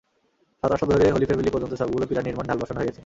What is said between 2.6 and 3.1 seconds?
বসানো হয়ে গেছে।